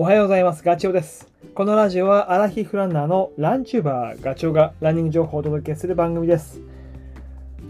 [0.00, 0.62] おはようございます。
[0.62, 1.26] ガチョウです。
[1.56, 6.60] このラジオはアラヒフランナーのランチューバーガチョウがランニング情報をお届けする番組です。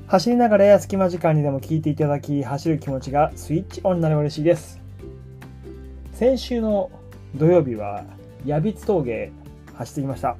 [0.08, 4.78] 走りながらや隙間時間にでも聞いていただき、走る気持ちがスイッチオンになれば嬉しいです。
[6.12, 6.90] 先週の
[7.34, 8.04] 土曜日は、
[8.44, 9.32] 矢光峠
[9.72, 10.36] 走ってきました。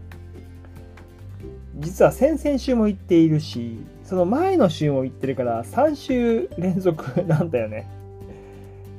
[1.79, 7.89] 実は先々週も行っているし、その前の週も行ってるから3週連続なんだよね。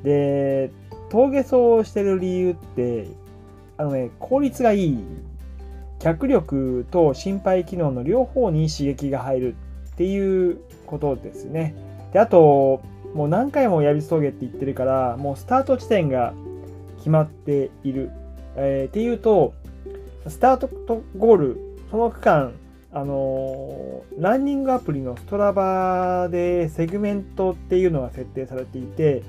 [0.03, 0.71] で、
[1.09, 3.07] 峠走をしてる理由って、
[3.77, 4.97] あのね、効率がいい。
[5.99, 9.55] 脚力と心肺機能の両方に刺激が入る
[9.93, 11.75] っていうことですね。
[12.13, 12.81] で、あと、
[13.13, 16.33] もう何回も矢光峠って言ってるから、もうスタート地点が
[16.97, 18.11] 決まっている。
[18.55, 19.53] えーっていうと、
[20.27, 21.57] スタートとゴール、
[21.91, 22.53] その区間、
[22.91, 29.23] あのーランニングアプリのストラバでセグメントっていうのが設定されていて、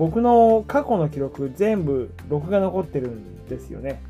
[0.00, 4.00] 僕の過去の記録全部録画残ってるんですよね。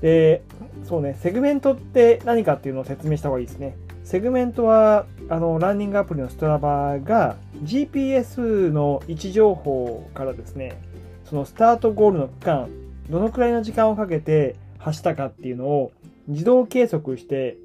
[0.00, 0.42] で、
[0.82, 3.76] そうね、セグメントって何かっていうのを説明した方がいいですね。
[4.02, 10.82] セグメントは、あの、ランニングアプリの Strava が GPS の位置情報からですね、
[11.24, 12.68] そのスタートゴールの区間、
[13.08, 15.92] どのくらいの時間をかけて走ったかっていうのを
[16.26, 17.56] 自動計測して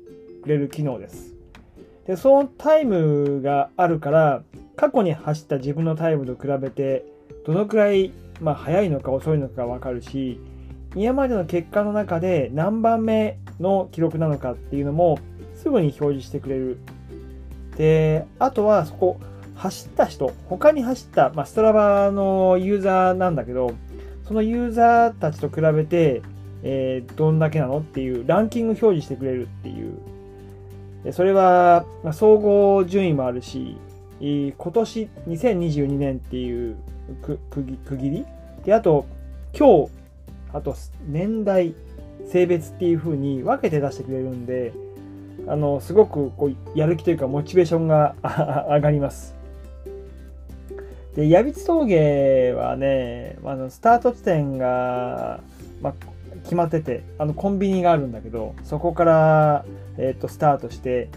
[0.43, 1.33] くれる機能です。
[2.05, 4.43] で、そのタイムがあるから、
[4.75, 7.14] 過去に走った自分のタイムと比べて、
[7.45, 10.39] どのくらい、まあ、速いのか遅いのかわかるし、
[10.95, 15.19] 今までの結果の中で何番目の記録なのかっていうのも
[15.53, 16.79] すぐに表示してくれる。
[17.77, 19.19] で、あとはそこ、
[19.55, 23.73] 走った人、他に走った、まあ、ストラバのユーザーなんだけど、
[24.27, 26.21] そのユーザーたちと比べて、
[26.63, 31.13] えーどんだけなのっていうランキング表示してくれるっていう。
[31.13, 33.77] それは、まあ総合順位もあるし、
[34.19, 36.75] 今年2022年っていう
[37.21, 38.25] く区切区切り？
[38.63, 39.05] で、あと、
[39.57, 39.91] 今日、
[40.53, 40.75] あと
[41.07, 41.73] 年代、
[42.27, 44.73] 性別っていう風に分けて出してくれるんで、
[45.47, 48.15] あの、すごくこうやる気というかモチベーションが
[48.69, 49.35] 上がります。
[51.15, 55.39] で、矢光峠はね、あのスタート地点が、
[55.81, 55.93] まあ、
[56.43, 59.65] 決まってて、あのコンビニがあるんだけど、そこから、
[59.97, 61.09] えっとスタートして、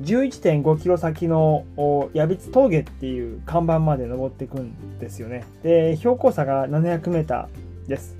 [0.00, 1.64] 11.5キロ先の
[2.12, 5.44] 矢光峠っていう看板まで登っていくんですよね。
[5.62, 8.16] で、標高差が700メーターです。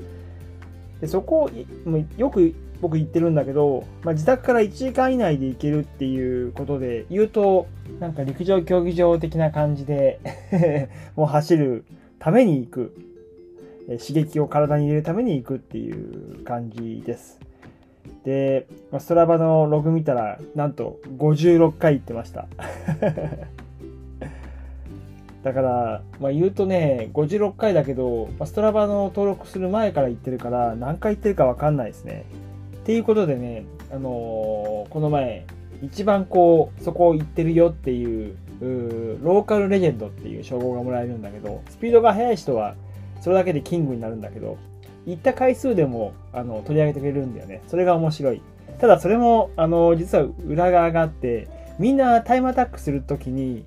[1.00, 7.66] でそこいもうよく僕言ってるんだけど、まあ、自宅から1時間以内で行けるっていうことで言うと、
[8.00, 10.20] なんか陸上競技場的な感じで
[11.16, 11.84] もう走る
[12.18, 12.94] ために行く。
[13.88, 17.40] え刺激を体に入れるために行くっていう感じです。
[18.28, 22.46] で、まあストラバのログ見たら、なんと56回行ってました。
[25.42, 32.24] だから、まあ、言うとね、56回だけど、まあストラバの登録する前から行ってるから、何回行ってるかわかんないですね。
[32.76, 35.46] っていうことでね、あのーこの前、
[35.82, 42.74] 一番こう、そこ行ってるよっていう、ローカルレジェンドっていう称号がもらえるんだけど、スピードが速い人は、
[43.22, 44.58] それだけでキングになるんだけど、
[45.06, 47.62] 行った回数でもあの取り上げてくれるんだよね。
[47.66, 48.42] それが面白い。
[48.78, 51.48] ただそれも、あの、実は裏側があって、
[51.78, 53.64] みんなタイムアタックするときに、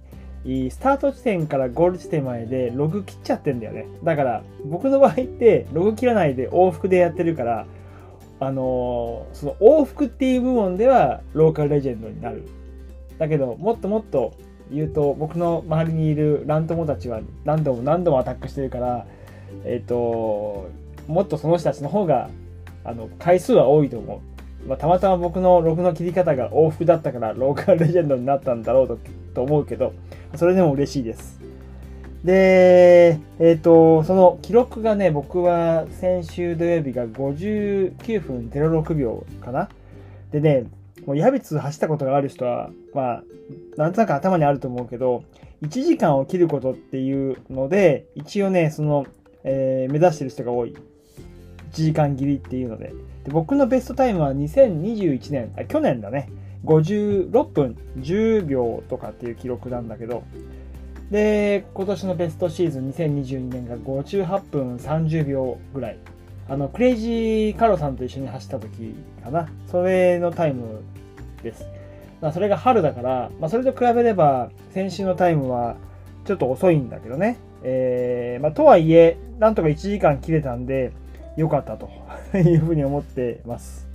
[0.72, 3.88] スタート地点からゴール地点までログ切っちゃってんだよね。
[4.04, 7.66] だから、僕の場合って、ログ切らないで往復でやってるから、
[8.40, 12.48] あのその往復っていう部門ではローカルレジェンドになる。
[13.20, 14.34] だけど、もっともっと
[14.72, 19.06] 言うと、僕の周りにいるラン友たちは何度も何度もアタックしてるから、
[19.64, 20.70] えっ、と、
[21.08, 22.30] もっとその人たちの方が、
[22.84, 24.22] あの、回数は多いと思
[24.66, 24.68] う。
[24.68, 29.00] まあ、たまたま僕のログの切り方が往復だったから、ローカルレジェンドになったんだろうと
[29.34, 29.94] と思うけど、
[30.36, 31.40] それでも嬉しいです。
[32.24, 39.70] で、えっ、と、その記録がね、僕は先週土曜日が59分06秒かな。
[40.32, 40.66] でね、
[41.06, 43.24] もう矢光走ったことがある人は、まあ、
[43.76, 45.24] なんとなく頭にあると思うけど、
[45.64, 49.06] 1時間を切ることっていうので、一応ね、その、
[49.44, 50.76] えー目指してる人が多い。
[51.72, 52.94] 1時間切りっていうので。
[53.24, 56.30] で僕のベストタイムは2021年、あ去年だね。
[56.66, 60.24] 56分10秒とかっていう記録なんだけど、
[61.10, 65.98] で、今年のベストシーズン2022年が58分30秒ぐらい。
[66.48, 69.50] あの、クレイジーカロさんと一緒に走った時かな。
[69.68, 70.82] それのタイム
[71.44, 71.66] です。
[72.22, 75.76] まあ、それが春だから、まあ、それと比べれば、先週のタイムは
[76.26, 77.38] ちょっと遅いんだけどね。
[77.64, 80.92] えー、まあ、とはいえ、なんとか1時間切れたんで、
[81.38, 81.90] 良かったと
[82.38, 83.88] いうふうに思ってます。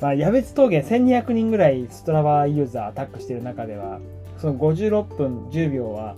[0.00, 4.00] まあ、矢別峠1200人ぐらいストラバーユーザーアタックしてる中では、
[4.38, 6.16] その56分10秒は、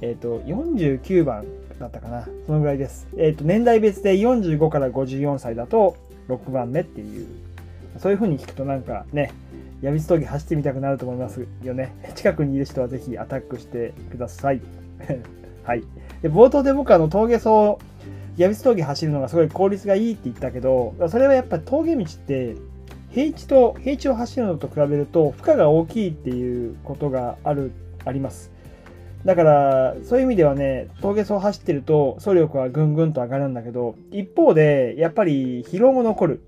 [0.00, 1.44] えっ、と、49番
[1.78, 2.28] だったかな。
[2.46, 3.06] そのぐらいです。
[3.16, 5.96] えっ、と、年代別で45から54歳だと
[6.28, 7.26] 6番目っていう、
[7.98, 9.30] そういう風に聞くとなんかね、
[9.80, 11.92] ヤビス峠走ってみたくなると思いますよね。
[12.16, 14.60] 近くにいる人はぜひアタックしてください。
[15.62, 15.82] はい。
[16.22, 17.76] で、冒頭で僕あの峠走、
[18.36, 22.56] ヤビス峠走るのがすごい効率がいいって言ったけど、それはやっぱ峠道って
[23.10, 27.72] 平地と平地を走るのと比べると負荷が大きいっていうことがある
[28.04, 28.50] あります。
[29.24, 36.42] だからそういう意味ではね峠走を走ってると走力はぐんぐんと上がるんだけど一方でやっぱり疲労も残る、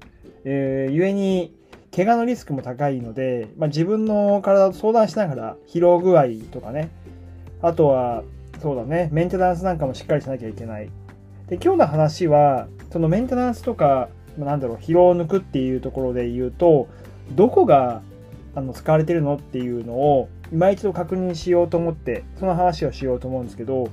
[0.44, 1.54] えー、故に
[1.94, 6.90] 怪我のリスクも高いので、まあ、自分の体と相談しながら疲労具合とかね。
[7.62, 8.22] あとは
[8.60, 9.08] そうだね。
[9.12, 10.90] メンテナンスなんかもしっかりしなきゃいけない。
[11.48, 16.88] で今日の話はそのメンテナンスとかなんだろう疲労を抜くっていうところで言うと
[17.32, 18.02] どこが
[18.54, 23.90] あの使われてるのっていうのを今一度確認しようと思ってその話をしようと思うんですけど、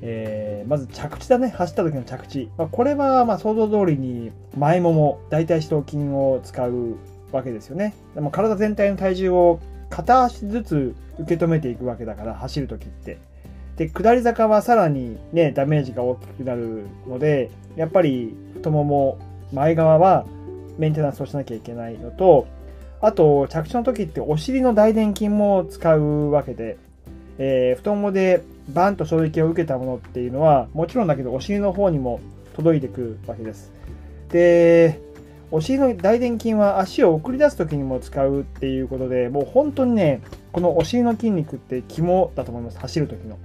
[0.00, 1.48] えー、まず着地だね。
[1.48, 6.96] 走った時の着地、まあ、これはま想像通りに前もも大腿四頭筋を使う
[7.32, 7.94] わけですよね。
[8.14, 9.60] でも体全体の体重を
[9.90, 13.18] 片足ずつ受け止めていくわけだから走る時って。
[13.76, 19.18] で下り坂はさらにねダメージが大きくなるのでやっぱり太もも
[19.52, 20.24] 前側は
[20.78, 22.46] メンテナンスをしなきゃいけないのと
[23.00, 26.78] あと着地の時ってお尻の大臀筋も使うわけで、
[27.38, 32.20] えー、太ももでバンと衝撃を受けたものっていうのはもちろんだけどお尻の方にも
[32.54, 33.72] 届いてくるわけです。
[34.30, 35.00] で
[35.52, 40.20] お尻の大臀筋は足を送り出す時にも使うっていうことでもう本当にね
[40.50, 42.78] このお尻の筋肉って肝だと思います。
[42.78, 43.38] 走る時の。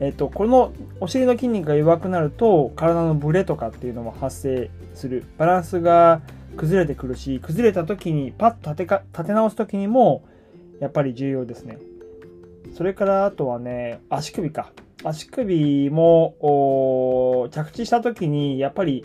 [0.00, 5.24] えっと、このお尻の筋肉が弱くなると体のブレとかっていうのも発生する。
[5.38, 6.22] バランスが
[6.56, 10.22] 崩れてくるし崩れた時にパッと立てか立て直す時にも
[10.80, 11.78] やっぱり重要ですね。
[12.74, 14.72] それからあとはね足首か。
[15.04, 19.04] 足首も着地した時にやっぱり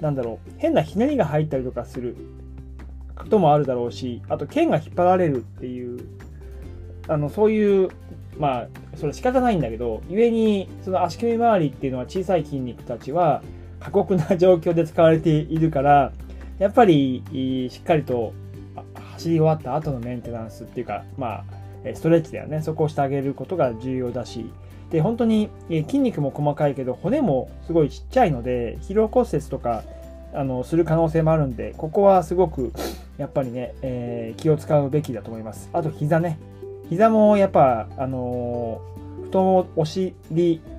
[0.00, 2.16] なんだろう変なひねりが入ったりとかする。
[3.18, 6.06] こともあるだろうしあと剣が引っ張られるっていう
[7.08, 7.88] あのそういう
[8.38, 13.42] まあそれ仕方ないんだけど故にその足首周りっていうのは小さい筋肉たちは
[13.80, 16.12] 過酷な状況で使われているから
[16.58, 17.22] やっぱり
[17.70, 18.32] しっかりと
[19.12, 21.44] 走り終わった後のメンテナンスっていうかまあ
[21.94, 22.60] ストレッチだよね。
[22.60, 24.50] そこをしてあげることが重要だし。
[24.90, 29.84] で本当に筋肉も細かいけど骨もすごいちっちゃいので疲労骨折とか
[30.32, 32.72] あのする可能性もあるんでここはすごく
[33.18, 35.68] やっぱりね、えー、気を使うべきだと思います。
[35.72, 36.38] あと膝ね。
[36.88, 40.14] 膝もやっぱ、あのー、太もお尻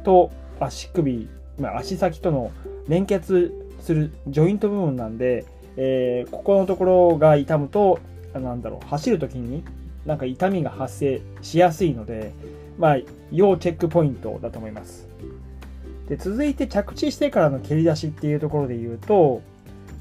[0.03, 1.29] と足首、
[1.59, 2.51] まあ、足先との
[2.88, 5.45] 連結するジョイント部分なんで、
[5.77, 8.00] えー、ここのところが痛むと、
[8.33, 9.63] なんだろう、走るときに
[10.06, 12.33] なんか痛みが発生しやすいので、
[12.77, 12.97] まあ、
[13.31, 15.07] 要チェックポイントだと思います。
[16.07, 19.41] で続いて着地してからの蹴り出しっていうところで言うと、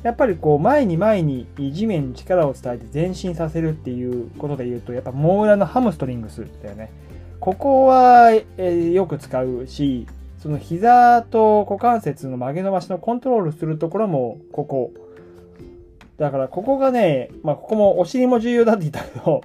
[0.02, 6.90] やっぱりこう前に前に地面に力を伝えて前進させるっていうことで言うとやっぱもう裏のハムストリングスだよね。
[7.40, 10.06] ここは、え、よく使うし
[10.38, 14.92] その膝と股関節の曲げ伸ばしのコントロールするところもここ。
[16.16, 19.42] だからここがね、まあ、ここもお尻も重要だって言ったけど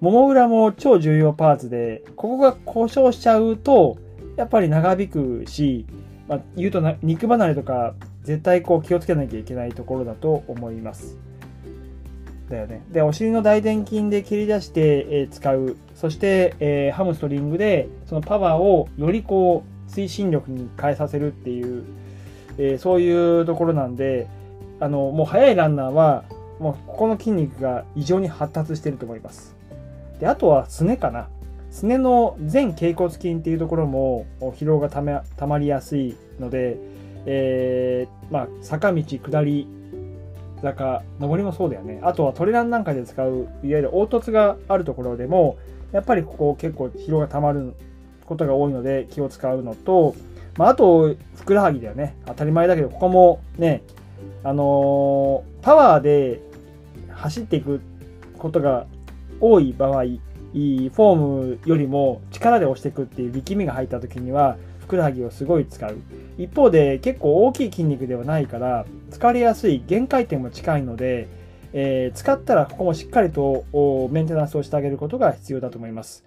[0.00, 3.96] もも裏も超重要パーツでここが故障しちゃうと
[4.36, 5.86] やっぱり長引くし、
[6.28, 7.94] まあ、言うと肉離れとか
[8.26, 11.16] 絶対こう気をつけなきゃいけないところだと思います。
[12.50, 12.84] だよね。
[12.90, 15.76] で、お尻の大臀筋で切り出して、え使う。
[15.94, 21.84] そして、えー、ハムストリングでそのパワーをよりこう推進力に変えさせるっていう、
[22.58, 24.26] えー、そういうところなんで、
[24.80, 26.24] あの、もう速いランナーは、
[26.58, 29.54] もうここの筋肉が異常に発達してると思います。
[30.18, 31.28] で、あとはすねかな。
[31.70, 36.76] すねの全脛骨筋っていうところも疲労がためたまりやすいので、
[37.26, 39.68] えー、まあ、坂道、下り
[40.62, 42.00] 坂、上りもそうだよね。
[42.02, 45.58] あとはトレランなんかで使う、いわゆる凹凸があるところでも、
[45.92, 47.74] やっぱりここ結構疲労がたまる
[48.24, 50.14] ことが多いので気を使うのと、
[50.56, 52.16] まあ、あと、ふくらはぎだよね。
[52.26, 53.82] 当たり前だけど、ここもね、
[54.42, 56.40] あのー、パワーで
[57.10, 57.80] 走っていく
[58.38, 58.86] ことが
[59.40, 65.96] 多い場合、フォームよりも力で押していくっていう力みが入った時には、ふくらはぎをすごい使う。
[66.38, 71.28] 一方で結構大きい筋肉ではないから疲れやすい限界点も近いので、
[71.72, 73.64] えー、使ったらここもしっかりと
[74.10, 76.24] メンテナンスをしてあげることが必要だと思います。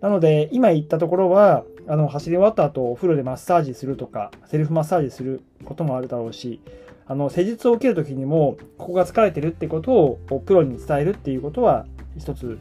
[0.00, 6.60] なので今言ったところはあの走り終わった後お風呂でマッサージするとかセルフマッサージすることもあるだろうし
[7.06, 11.86] あの施術を受ける時にもここが疲れてるってことをプロに伝えるっていうことは
[12.20, 12.58] 一つ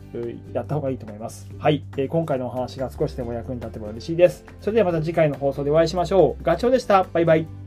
[0.54, 1.50] やった方がいいと思います。
[1.60, 4.46] はい、えー、今回のお話が少しでも役に立てば嬉しいです。
[4.62, 6.44] それではまた次回の放送でお会いしましょう。
[6.44, 7.04] ガチョウでした。
[7.04, 7.59] バイバイ。